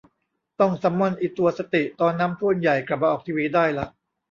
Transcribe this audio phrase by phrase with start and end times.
[0.59, 3.85] ต้องซัมมอนอิตัวสติตอนน้ำท่วมใหญ่กลับมาออกทีวีได้ละ